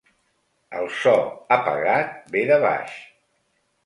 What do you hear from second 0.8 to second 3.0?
so, apagat, ve de baix.